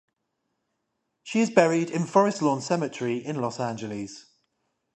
She 1.21 1.41
is 1.41 1.51
buried 1.51 1.91
in 1.91 2.07
Forest 2.07 2.41
Lawn 2.41 2.59
Cemetery 2.59 3.17
in 3.23 3.39
Los 3.39 3.59
Angeles. 3.59 4.25